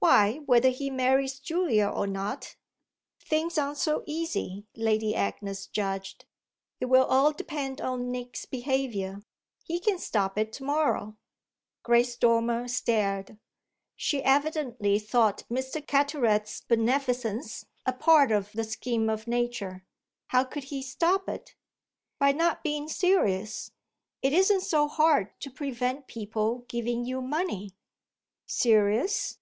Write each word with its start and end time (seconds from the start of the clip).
"Why 0.00 0.38
whether 0.46 0.70
he 0.70 0.90
marries 0.90 1.38
Julia 1.38 1.86
or 1.88 2.08
not." 2.08 2.56
"Things 3.20 3.56
aren't 3.56 3.78
so 3.78 4.02
easy," 4.04 4.66
Lady 4.74 5.14
Agnes 5.14 5.68
judged. 5.68 6.24
"It 6.80 6.86
will 6.86 7.04
all 7.04 7.30
depend 7.32 7.80
on 7.80 8.10
Nick's 8.10 8.46
behaviour. 8.46 9.22
He 9.62 9.78
can 9.78 10.00
stop 10.00 10.36
it 10.36 10.52
to 10.54 10.64
morrow." 10.64 11.18
Grace 11.84 12.16
Dormer 12.16 12.66
stared; 12.66 13.38
she 13.94 14.24
evidently 14.24 14.98
thought 14.98 15.44
Mr. 15.48 15.86
Carteret's 15.86 16.62
beneficence 16.62 17.64
a 17.86 17.92
part 17.92 18.32
of 18.32 18.50
the 18.50 18.64
scheme 18.64 19.08
of 19.08 19.28
nature. 19.28 19.84
"How 20.26 20.42
could 20.42 20.64
he 20.64 20.82
stop 20.82 21.28
it?" 21.28 21.54
"By 22.18 22.32
not 22.32 22.64
being 22.64 22.88
serious. 22.88 23.70
It 24.20 24.32
isn't 24.32 24.62
so 24.62 24.88
hard 24.88 25.38
to 25.38 25.48
prevent 25.48 26.08
people 26.08 26.64
giving 26.66 27.04
you 27.04 27.22
money." 27.22 27.76
"Serious?" 28.46 29.38